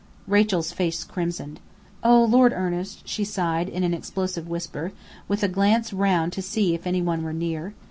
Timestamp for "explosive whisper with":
3.93-5.43